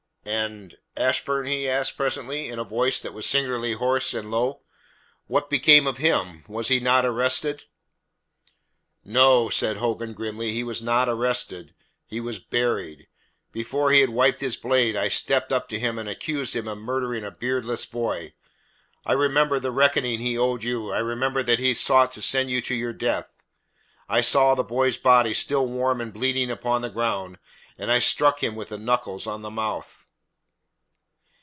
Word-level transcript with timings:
"And 0.23 0.77
Ashburn?" 0.95 1.47
he 1.47 1.67
asked 1.67 1.97
presently, 1.97 2.47
in 2.47 2.59
a 2.59 2.63
voice 2.63 3.01
that 3.01 3.13
was 3.13 3.25
singularly 3.25 3.73
hoarse 3.73 4.13
and 4.13 4.29
low. 4.29 4.61
"What 5.25 5.49
became 5.49 5.87
of 5.87 5.97
him? 5.97 6.43
Was 6.47 6.67
he 6.67 6.79
not 6.79 7.07
arrested?" 7.07 7.63
"No," 9.03 9.49
said 9.49 9.77
Hogan 9.77 10.13
grimly, 10.13 10.53
"he 10.53 10.63
was 10.63 10.79
not 10.79 11.09
arrested. 11.09 11.73
He 12.05 12.19
was 12.19 12.37
buried. 12.39 13.07
Before 13.51 13.89
he 13.89 14.01
had 14.01 14.11
wiped 14.11 14.41
his 14.41 14.55
blade 14.55 14.95
I 14.95 15.03
had 15.03 15.11
stepped 15.13 15.51
up 15.51 15.67
to 15.69 15.79
him 15.79 15.97
and 15.97 16.07
accused 16.07 16.55
him 16.55 16.67
of 16.67 16.77
murdering 16.77 17.23
a 17.25 17.31
beardless 17.31 17.87
boy. 17.87 18.33
I 19.03 19.13
remembered 19.13 19.63
the 19.63 19.71
reckoning 19.71 20.19
he 20.19 20.37
owed 20.37 20.63
you, 20.63 20.91
I 20.91 20.99
remembered 20.99 21.47
that 21.47 21.57
he 21.59 21.69
had 21.69 21.77
sought 21.77 22.11
to 22.13 22.21
send 22.21 22.51
you 22.51 22.61
to 22.61 22.75
your 22.75 22.93
death; 22.93 23.43
I 24.07 24.21
saw 24.21 24.53
the 24.53 24.63
boy's 24.63 24.97
body 24.99 25.33
still 25.33 25.65
warm 25.65 25.99
and 25.99 26.13
bleeding 26.13 26.51
upon 26.51 26.83
the 26.83 26.91
ground, 26.91 27.39
and 27.75 27.91
I 27.91 27.97
struck 27.97 28.43
him 28.43 28.55
with 28.55 28.69
my 28.69 28.77
knuckles 28.77 29.25
on 29.25 29.41
the 29.41 29.49
mouth. 29.49 30.05